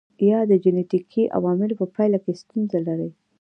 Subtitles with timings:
[0.29, 3.09] یا د جنېټیکي عواملو په پایله کې ستونزه لري.